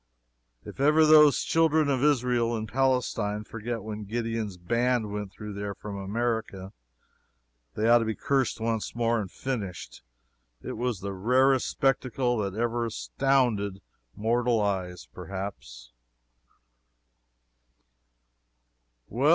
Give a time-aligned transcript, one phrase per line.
[0.65, 5.75] If ever those children of Israel in Palestine forget when Gideon's Band went through there
[5.75, 6.73] from America,
[7.75, 10.01] they ought to be cursed once more and finished.
[10.63, 13.79] It was the rarest spectacle that ever astounded
[14.15, 15.91] mortal eyes, perhaps.